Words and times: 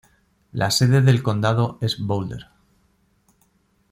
La 0.53 0.71
sede 0.71 1.03
del 1.03 1.21
condado 1.21 1.77
es 1.79 1.99
Boulder. 1.99 2.47